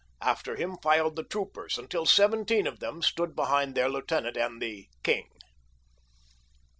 [0.23, 4.87] After him filed the troopers until seventeen of them stood behind their lieutenant and the
[5.03, 5.29] "king."